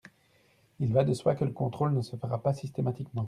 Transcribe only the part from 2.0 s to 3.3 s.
se fera pas systématiquement.